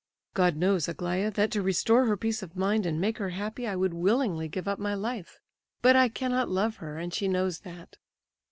[0.33, 3.75] "God knows, Aglaya, that to restore her peace of mind and make her happy I
[3.75, 5.37] would willingly give up my life.
[5.83, 7.97] But I cannot love her, and she knows that."